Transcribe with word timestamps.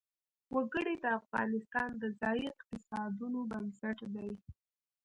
وګړي 0.55 0.95
د 1.03 1.05
افغانستان 1.19 1.89
د 2.01 2.03
ځایي 2.19 2.45
اقتصادونو 2.53 3.39
بنسټ 3.51 3.97
دی. 4.15 4.31